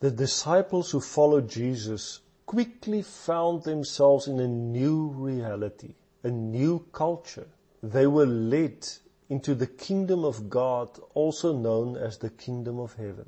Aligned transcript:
The 0.00 0.10
disciples 0.10 0.90
who 0.90 1.00
followed 1.00 1.48
Jesus 1.48 2.20
quickly 2.44 3.00
found 3.00 3.62
themselves 3.62 4.28
in 4.28 4.38
a 4.40 4.46
new 4.46 5.08
reality, 5.08 5.94
a 6.22 6.30
new 6.30 6.84
culture. 6.92 7.46
They 7.82 8.06
were 8.06 8.26
led 8.26 8.86
into 9.30 9.54
the 9.54 9.66
kingdom 9.66 10.24
of 10.24 10.50
God, 10.50 10.90
also 11.14 11.56
known 11.56 11.96
as 11.96 12.18
the 12.18 12.28
kingdom 12.28 12.78
of 12.78 12.94
heaven. 12.94 13.26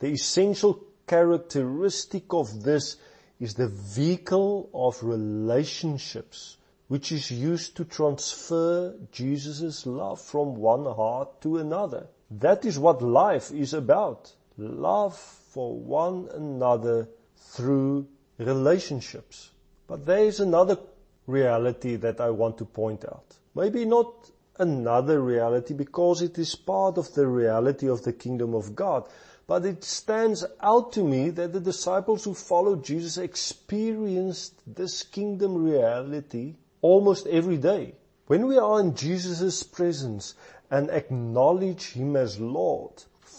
The 0.00 0.08
essential 0.08 0.84
characteristic 1.06 2.32
of 2.34 2.62
this 2.62 2.96
is 3.40 3.54
the 3.54 3.68
vehicle 3.68 4.68
of 4.74 5.02
relationships, 5.02 6.58
which 6.88 7.12
is 7.12 7.30
used 7.30 7.76
to 7.76 7.84
transfer 7.84 8.94
Jesus' 9.10 9.86
love 9.86 10.20
from 10.20 10.54
one 10.56 10.84
heart 10.84 11.40
to 11.40 11.56
another. 11.56 12.08
That 12.30 12.66
is 12.66 12.78
what 12.78 13.00
life 13.00 13.50
is 13.50 13.72
about. 13.72 14.34
Love 14.58 15.16
for 15.16 15.78
one 15.78 16.28
another 16.34 17.08
through 17.36 18.06
relationships. 18.38 19.50
But 19.86 20.06
there 20.06 20.24
is 20.24 20.40
another 20.40 20.78
reality 21.26 21.96
that 21.96 22.20
I 22.20 22.30
want 22.30 22.58
to 22.58 22.64
point 22.64 23.04
out. 23.04 23.36
Maybe 23.54 23.84
not 23.84 24.30
another 24.58 25.20
reality 25.20 25.74
because 25.74 26.22
it 26.22 26.38
is 26.38 26.54
part 26.54 26.98
of 26.98 27.12
the 27.14 27.26
reality 27.26 27.88
of 27.88 28.02
the 28.02 28.12
kingdom 28.12 28.54
of 28.54 28.76
God. 28.76 29.08
But 29.46 29.64
it 29.64 29.82
stands 29.82 30.44
out 30.60 30.92
to 30.92 31.02
me 31.02 31.30
that 31.30 31.52
the 31.52 31.60
disciples 31.60 32.22
who 32.22 32.34
followed 32.34 32.84
Jesus 32.84 33.18
experienced 33.18 34.54
this 34.66 35.02
kingdom 35.02 35.64
reality 35.64 36.54
almost 36.82 37.26
every 37.26 37.56
day. 37.56 37.94
When 38.26 38.46
we 38.46 38.58
are 38.58 38.78
in 38.78 38.94
Jesus' 38.94 39.64
presence 39.64 40.34
and 40.70 40.88
acknowledge 40.90 41.94
Him 41.94 42.14
as 42.14 42.38
Lord, 42.38 42.92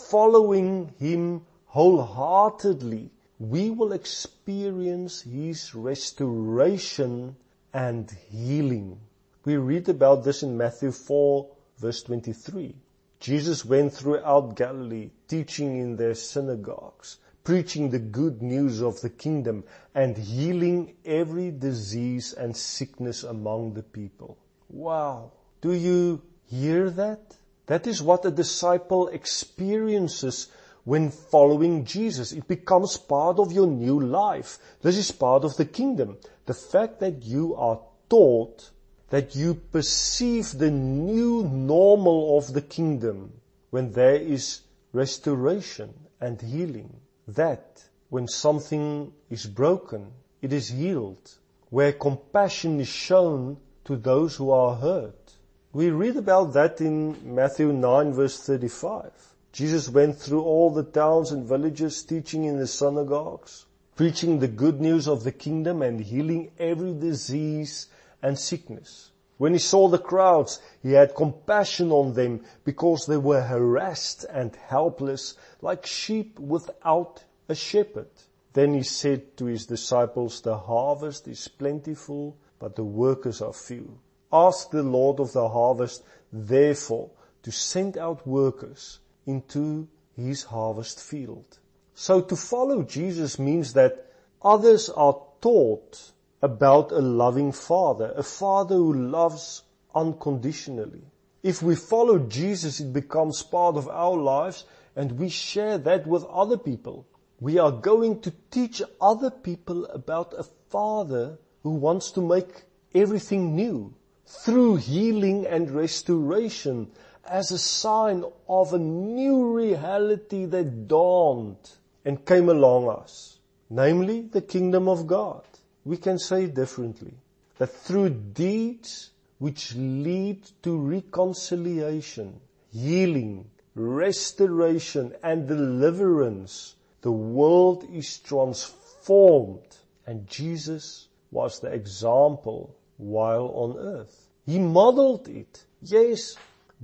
following 0.09 0.93
Him 0.99 1.45
wholeheartedly, 1.65 3.11
we 3.39 3.69
will 3.69 3.93
experience 3.93 5.21
His 5.21 5.73
restoration 5.75 7.35
and 7.73 8.11
healing. 8.29 8.99
We 9.45 9.57
read 9.57 9.89
about 9.89 10.23
this 10.23 10.43
in 10.43 10.57
Matthew 10.57 10.91
4 10.91 11.47
verse 11.81 12.03
23. 12.03 12.75
Jesus 13.19 13.65
went 13.65 13.93
throughout 13.93 14.55
Galilee, 14.55 15.09
teaching 15.27 15.77
in 15.77 15.95
their 15.95 16.13
synagogues, 16.13 17.17
preaching 17.43 17.89
the 17.89 17.99
good 17.99 18.41
news 18.41 18.81
of 18.81 19.01
the 19.01 19.09
kingdom 19.09 19.63
and 19.93 20.17
healing 20.17 20.95
every 21.05 21.51
disease 21.51 22.33
and 22.33 22.55
sickness 22.55 23.23
among 23.23 23.73
the 23.73 23.83
people. 23.83 24.37
Wow. 24.69 25.31
Do 25.61 25.73
you 25.73 26.21
hear 26.45 26.89
that? 26.91 27.35
That 27.71 27.87
is 27.87 28.03
what 28.03 28.25
a 28.25 28.31
disciple 28.31 29.07
experiences 29.07 30.49
when 30.83 31.09
following 31.09 31.85
Jesus. 31.85 32.33
It 32.33 32.45
becomes 32.45 32.97
part 32.97 33.39
of 33.39 33.53
your 33.53 33.65
new 33.65 33.97
life. 33.97 34.59
This 34.81 34.97
is 34.97 35.13
part 35.13 35.45
of 35.45 35.55
the 35.55 35.63
kingdom. 35.63 36.17
The 36.47 36.53
fact 36.53 36.99
that 36.99 37.23
you 37.23 37.55
are 37.55 37.79
taught 38.09 38.69
that 39.09 39.37
you 39.37 39.53
perceive 39.53 40.51
the 40.57 40.69
new 40.69 41.43
normal 41.43 42.37
of 42.37 42.51
the 42.51 42.61
kingdom 42.61 43.39
when 43.69 43.93
there 43.93 44.17
is 44.17 44.59
restoration 44.91 45.93
and 46.19 46.41
healing. 46.41 46.99
That 47.29 47.85
when 48.09 48.27
something 48.27 49.13
is 49.29 49.45
broken, 49.45 50.11
it 50.41 50.51
is 50.51 50.67
healed. 50.67 51.37
Where 51.69 51.93
compassion 51.93 52.81
is 52.81 52.89
shown 52.89 53.61
to 53.85 53.95
those 53.95 54.35
who 54.35 54.51
are 54.51 54.75
hurt. 54.75 55.35
We 55.73 55.89
read 55.89 56.17
about 56.17 56.51
that 56.51 56.81
in 56.81 57.33
Matthew 57.33 57.71
9 57.71 58.11
verse 58.11 58.37
35. 58.43 59.09
Jesus 59.53 59.87
went 59.87 60.17
through 60.17 60.41
all 60.41 60.69
the 60.69 60.83
towns 60.83 61.31
and 61.31 61.45
villages 61.45 62.03
teaching 62.03 62.43
in 62.43 62.57
the 62.59 62.67
synagogues, 62.67 63.67
preaching 63.95 64.39
the 64.39 64.49
good 64.49 64.81
news 64.81 65.07
of 65.07 65.23
the 65.23 65.31
kingdom 65.31 65.81
and 65.81 66.01
healing 66.01 66.51
every 66.59 66.93
disease 66.93 67.87
and 68.21 68.37
sickness. 68.37 69.11
When 69.37 69.53
he 69.53 69.59
saw 69.59 69.87
the 69.87 69.97
crowds, 69.97 70.59
he 70.83 70.91
had 70.91 71.15
compassion 71.15 71.89
on 71.93 72.15
them 72.15 72.43
because 72.65 73.05
they 73.05 73.15
were 73.15 73.41
harassed 73.41 74.25
and 74.25 74.53
helpless 74.53 75.37
like 75.61 75.85
sheep 75.85 76.37
without 76.37 77.23
a 77.47 77.55
shepherd. 77.55 78.09
Then 78.51 78.73
he 78.73 78.83
said 78.83 79.37
to 79.37 79.45
his 79.45 79.67
disciples, 79.67 80.41
the 80.41 80.57
harvest 80.57 81.29
is 81.29 81.47
plentiful, 81.47 82.35
but 82.59 82.75
the 82.75 82.83
workers 82.83 83.41
are 83.41 83.53
few. 83.53 83.99
Ask 84.33 84.71
the 84.71 84.83
Lord 84.83 85.19
of 85.19 85.33
the 85.33 85.49
harvest, 85.49 86.03
therefore, 86.31 87.09
to 87.43 87.51
send 87.51 87.97
out 87.97 88.25
workers 88.25 88.99
into 89.25 89.87
his 90.15 90.43
harvest 90.43 90.99
field. 90.99 91.59
So 91.93 92.21
to 92.21 92.35
follow 92.35 92.83
Jesus 92.83 93.37
means 93.37 93.73
that 93.73 94.11
others 94.41 94.89
are 94.89 95.21
taught 95.41 96.11
about 96.41 96.91
a 96.91 96.99
loving 96.99 97.51
father, 97.51 98.13
a 98.15 98.23
father 98.23 98.75
who 98.75 98.93
loves 98.93 99.63
unconditionally. 99.93 101.03
If 101.43 101.61
we 101.61 101.75
follow 101.75 102.19
Jesus, 102.19 102.79
it 102.79 102.93
becomes 102.93 103.43
part 103.43 103.75
of 103.75 103.87
our 103.89 104.17
lives 104.17 104.65
and 104.95 105.19
we 105.19 105.29
share 105.29 105.77
that 105.79 106.07
with 106.07 106.23
other 106.25 106.57
people. 106.57 107.05
We 107.39 107.57
are 107.57 107.71
going 107.71 108.21
to 108.21 108.33
teach 108.51 108.81
other 108.99 109.31
people 109.31 109.85
about 109.85 110.33
a 110.37 110.43
father 110.69 111.39
who 111.63 111.71
wants 111.71 112.11
to 112.11 112.21
make 112.21 112.63
everything 112.93 113.55
new 113.55 113.93
through 114.39 114.77
healing 114.77 115.45
and 115.45 115.69
restoration 115.71 116.89
as 117.25 117.51
a 117.51 117.57
sign 117.57 118.23
of 118.47 118.73
a 118.73 118.79
new 118.79 119.53
reality 119.53 120.45
that 120.45 120.87
dawned 120.87 121.71
and 122.05 122.25
came 122.25 122.49
along 122.49 122.89
us, 122.89 123.37
namely 123.69 124.21
the 124.21 124.41
kingdom 124.41 124.87
of 124.87 125.05
God 125.05 125.43
we 125.83 125.97
can 125.97 126.17
say 126.17 126.47
differently. 126.47 127.13
That 127.57 127.71
through 127.71 128.09
deeds 128.09 129.11
which 129.37 129.75
lead 129.75 130.43
to 130.63 130.77
reconciliation, 130.77 132.39
healing, 132.71 133.49
restoration 133.75 135.13
and 135.23 135.47
deliverance, 135.47 136.75
the 137.01 137.11
world 137.11 137.85
is 137.91 138.17
transformed 138.19 139.77
and 140.05 140.27
Jesus 140.27 141.07
was 141.31 141.59
the 141.59 141.71
example 141.71 142.75
while 143.01 143.51
on 143.55 143.77
earth. 143.77 144.29
He 144.45 144.59
modeled 144.59 145.27
it. 145.27 145.65
Yes, 145.81 146.35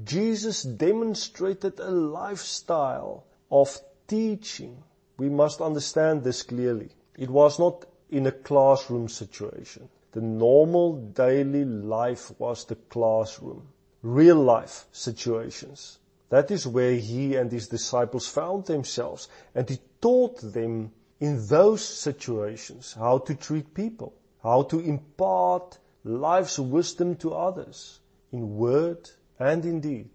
Jesus 0.04 0.64
demonstrated 0.64 1.80
a 1.80 1.92
lifestyle 1.92 3.26
of 3.52 3.80
teaching. 4.08 4.84
We 5.18 5.30
must 5.30 5.62
understand 5.62 6.24
this 6.24 6.44
clearly. 6.44 6.90
It 7.18 7.30
was 7.30 7.60
not 7.60 7.86
in 8.10 8.26
a 8.28 8.32
classroom 8.32 9.10
situation. 9.10 9.90
The 10.12 10.22
normal 10.22 10.98
daily 10.98 11.66
life 11.66 12.32
was 12.40 12.66
the 12.66 12.76
classroom. 12.76 13.68
Real 14.02 14.38
life 14.38 14.86
situations. 14.92 16.00
That 16.30 16.52
is 16.52 16.66
where 16.68 16.96
he 16.96 17.36
and 17.36 17.52
his 17.52 17.68
disciples 17.68 18.28
found 18.28 18.66
themselves 18.66 19.28
and 19.54 19.70
he 19.70 19.80
taught 20.02 20.40
them 20.42 20.92
in 21.20 21.46
those 21.48 21.84
situations 21.84 22.94
how 22.94 23.20
to 23.20 23.36
treat 23.36 23.74
people, 23.74 24.14
how 24.44 24.64
to 24.64 24.80
impart 24.80 25.78
life's 26.04 26.60
wisdom 26.60 27.16
to 27.18 27.34
others 27.34 28.00
in 28.32 28.58
word 28.58 29.10
and 29.40 29.66
in 29.66 29.80
deed. 29.80 30.10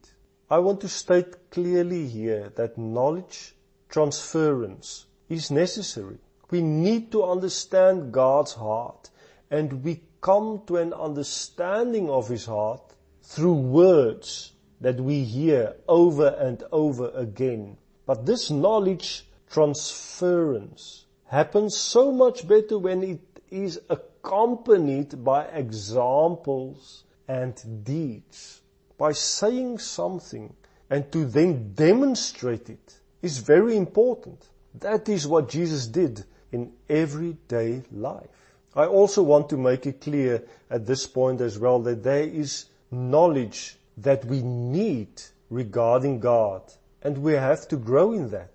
I 0.50 0.58
want 0.58 0.80
to 0.82 0.88
state 0.88 1.50
clearly 1.50 2.06
here 2.06 2.52
that 2.56 2.76
knowledge 2.76 3.54
transference 3.88 5.06
is 5.28 5.50
necessary. 5.50 6.18
We 6.50 6.60
need 6.60 7.10
to 7.12 7.24
understand 7.24 8.12
God's 8.12 8.52
heart 8.52 9.10
and 9.50 9.84
we 9.84 10.02
come 10.20 10.62
to 10.66 10.76
an 10.76 10.92
understanding 10.92 12.10
of 12.10 12.28
His 12.28 12.46
heart 12.46 12.94
through 13.22 13.54
words 13.54 14.52
that 14.80 15.00
we 15.00 15.24
hear 15.24 15.76
over 15.88 16.28
and 16.28 16.62
over 16.72 17.10
again. 17.14 17.76
But 18.06 18.26
this 18.26 18.50
knowledge 18.50 19.26
transference 19.50 21.06
happens 21.26 21.76
so 21.76 22.12
much 22.12 22.46
better 22.46 22.78
when 22.78 23.02
it 23.02 23.20
is 23.50 23.80
accompanied 24.24 25.24
by 25.24 25.44
examples 25.46 27.04
and 27.26 27.84
deeds. 27.84 28.60
By 28.96 29.12
saying 29.12 29.78
something 29.78 30.54
and 30.88 31.10
to 31.12 31.24
then 31.24 31.72
demonstrate 31.74 32.70
it 32.70 32.98
is 33.20 33.38
very 33.38 33.76
important. 33.76 34.46
That 34.78 35.08
is 35.08 35.26
what 35.26 35.48
Jesus 35.48 35.86
did 35.86 36.24
in 36.52 36.72
everyday 36.88 37.82
life. 37.90 38.56
I 38.74 38.86
also 38.86 39.22
want 39.22 39.48
to 39.50 39.56
make 39.56 39.86
it 39.86 40.00
clear 40.00 40.44
at 40.70 40.86
this 40.86 41.06
point 41.06 41.40
as 41.40 41.58
well 41.58 41.80
that 41.80 42.02
there 42.02 42.22
is 42.22 42.66
knowledge 42.90 43.76
that 43.98 44.24
we 44.24 44.42
need 44.42 45.20
regarding 45.50 46.20
God 46.20 46.62
and 47.02 47.18
we 47.18 47.32
have 47.32 47.66
to 47.68 47.76
grow 47.76 48.12
in 48.12 48.30
that. 48.30 48.50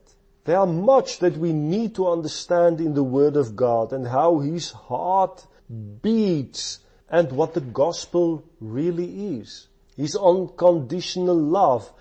There 0.45 0.57
are 0.57 0.65
much 0.65 1.19
that 1.19 1.35
we 1.35 1.51
need 1.51 1.95
to 1.95 2.07
understand 2.07 2.79
in 2.79 2.93
the 2.93 3.03
Word 3.03 3.35
of 3.35 3.55
God 3.55 3.91
and 3.91 4.07
how 4.07 4.39
His 4.39 4.71
heart 4.71 5.45
Mm. 5.71 6.01
beats 6.01 6.79
and 7.09 7.31
what 7.31 7.53
the 7.53 7.61
gospel 7.61 8.43
really 8.61 9.37
is. 9.37 9.67
His 9.95 10.15
unconditional 10.15 11.35
love 11.35 11.91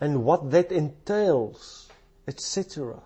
and 0.00 0.24
what 0.24 0.50
that 0.50 0.70
entails, 0.70 1.88
etc. 2.28 3.00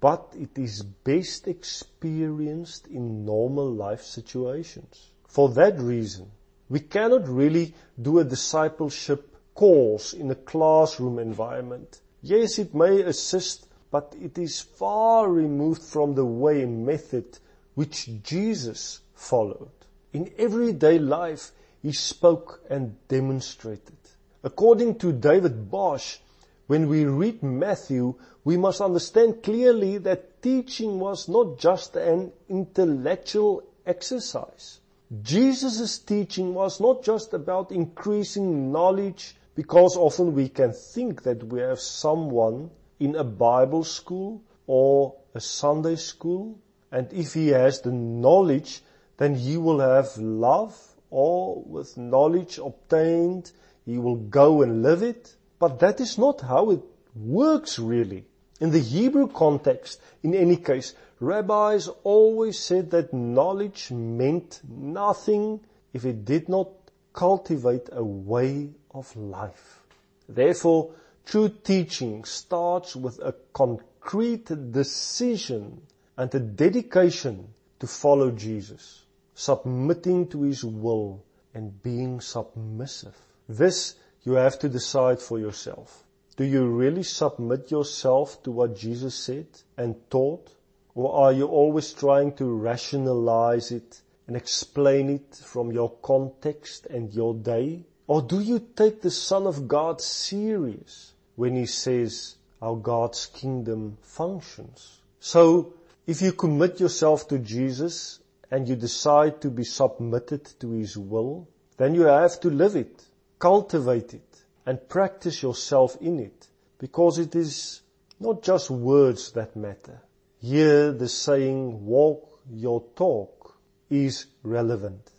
but 0.00 0.32
it 0.38 0.58
is 0.58 0.82
best 0.82 1.48
experienced 1.48 2.86
in 2.86 3.24
normal 3.24 3.72
life 3.72 4.02
situations. 4.02 5.10
For 5.26 5.48
that 5.50 5.78
reason, 5.80 6.30
we 6.68 6.80
cannot 6.80 7.26
really 7.28 7.74
do 8.00 8.18
a 8.18 8.24
discipleship 8.24 9.34
course 9.54 10.12
in 10.12 10.30
a 10.30 10.34
classroom 10.36 11.18
environment. 11.18 12.00
Yes, 12.22 12.58
it 12.58 12.74
may 12.74 13.00
assist, 13.02 13.66
but 13.90 14.14
it 14.20 14.38
is 14.38 14.60
far 14.60 15.28
removed 15.28 15.82
from 15.82 16.14
the 16.14 16.26
way 16.26 16.64
method 16.64 17.38
which 17.80 18.10
Jesus 18.22 19.00
followed. 19.14 19.72
In 20.12 20.30
everyday 20.36 20.98
life, 20.98 21.52
he 21.80 21.92
spoke 21.92 22.60
and 22.68 22.94
demonstrated. 23.08 23.96
According 24.44 24.98
to 24.98 25.14
David 25.14 25.70
Bosch, 25.70 26.18
when 26.66 26.90
we 26.90 27.06
read 27.06 27.42
Matthew, 27.42 28.16
we 28.44 28.58
must 28.58 28.82
understand 28.82 29.42
clearly 29.42 29.96
that 29.96 30.42
teaching 30.42 31.00
was 31.00 31.26
not 31.26 31.56
just 31.58 31.96
an 31.96 32.32
intellectual 32.50 33.62
exercise. 33.86 34.80
Jesus' 35.22 36.00
teaching 36.00 36.52
was 36.52 36.80
not 36.80 37.02
just 37.02 37.32
about 37.32 37.72
increasing 37.72 38.70
knowledge 38.70 39.36
because 39.54 39.96
often 39.96 40.34
we 40.34 40.50
can 40.50 40.74
think 40.74 41.22
that 41.22 41.44
we 41.44 41.60
have 41.60 41.80
someone 41.80 42.68
in 42.98 43.16
a 43.16 43.24
Bible 43.24 43.84
school 43.84 44.42
or 44.66 45.14
a 45.34 45.40
Sunday 45.40 45.96
school 45.96 46.58
and 46.90 47.12
if 47.12 47.34
he 47.34 47.48
has 47.48 47.80
the 47.80 47.92
knowledge 47.92 48.82
then 49.16 49.34
he 49.34 49.56
will 49.56 49.80
have 49.80 50.16
love 50.16 50.76
or 51.10 51.62
with 51.62 51.96
knowledge 51.96 52.58
obtained 52.58 53.52
he 53.84 53.98
will 53.98 54.16
go 54.16 54.62
and 54.62 54.82
live 54.82 55.02
it. 55.02 55.34
But 55.58 55.80
that 55.80 56.00
is 56.00 56.16
not 56.16 56.40
how 56.40 56.70
it 56.70 56.82
works 57.14 57.78
really. 57.78 58.24
In 58.60 58.70
the 58.70 58.80
Hebrew 58.80 59.28
context, 59.28 60.00
in 60.22 60.34
any 60.34 60.56
case, 60.56 60.94
rabbis 61.18 61.88
always 62.04 62.58
said 62.58 62.90
that 62.90 63.12
knowledge 63.12 63.90
meant 63.90 64.60
nothing 64.68 65.60
if 65.92 66.04
it 66.04 66.24
did 66.24 66.48
not 66.48 66.68
cultivate 67.12 67.88
a 67.92 68.04
way 68.04 68.70
of 68.92 69.14
life. 69.16 69.82
Therefore, 70.28 70.92
true 71.26 71.48
teaching 71.48 72.24
starts 72.24 72.94
with 72.94 73.18
a 73.18 73.34
concrete 73.52 74.46
decision 74.70 75.82
and 76.20 76.34
a 76.34 76.38
dedication 76.38 77.48
to 77.78 77.86
follow 77.86 78.30
Jesus, 78.30 79.06
submitting 79.34 80.28
to 80.28 80.42
His 80.42 80.62
will 80.62 81.24
and 81.54 81.82
being 81.82 82.20
submissive. 82.20 83.16
This 83.48 83.94
you 84.22 84.34
have 84.34 84.58
to 84.58 84.68
decide 84.68 85.18
for 85.18 85.38
yourself. 85.38 86.04
Do 86.36 86.44
you 86.44 86.66
really 86.66 87.04
submit 87.04 87.70
yourself 87.70 88.42
to 88.42 88.50
what 88.50 88.76
Jesus 88.76 89.14
said 89.14 89.46
and 89.78 89.96
taught? 90.10 90.46
Or 90.94 91.24
are 91.24 91.32
you 91.32 91.46
always 91.46 91.90
trying 91.94 92.34
to 92.34 92.44
rationalize 92.44 93.72
it 93.72 94.02
and 94.26 94.36
explain 94.36 95.08
it 95.08 95.36
from 95.42 95.72
your 95.72 95.90
context 96.02 96.84
and 96.84 97.10
your 97.14 97.32
day? 97.32 97.86
Or 98.06 98.20
do 98.20 98.40
you 98.40 98.58
take 98.76 99.00
the 99.00 99.10
Son 99.10 99.46
of 99.46 99.66
God 99.66 100.02
serious 100.02 101.14
when 101.36 101.56
he 101.56 101.64
says 101.64 102.36
how 102.60 102.74
God's 102.74 103.24
kingdom 103.24 103.96
functions? 104.02 104.98
So, 105.18 105.74
if 106.06 106.22
you 106.22 106.32
commit 106.32 106.80
yourself 106.80 107.28
to 107.28 107.38
Jesus 107.38 108.20
and 108.50 108.68
you 108.68 108.76
decide 108.76 109.40
to 109.42 109.50
be 109.50 109.64
submitted 109.64 110.44
to 110.60 110.72
his 110.72 110.96
will, 110.96 111.48
then 111.76 111.94
you 111.94 112.02
have 112.02 112.40
to 112.40 112.50
live 112.50 112.76
it 112.76 113.04
cultivate 113.40 114.14
it 114.14 114.42
and 114.66 114.88
practice 114.88 115.42
yourself 115.42 115.96
in 116.00 116.20
it 116.20 116.46
because 116.78 117.18
it 117.18 117.34
is 117.34 117.80
not 118.20 118.42
just 118.42 118.70
words 118.70 119.32
that 119.32 119.56
matter. 119.56 120.00
Here 120.38 120.92
the 120.92 121.08
saying 121.08 121.84
walk 121.84 122.40
your 122.52 122.84
talk 122.94 123.58
is 123.88 124.26
relevant. 124.42 125.10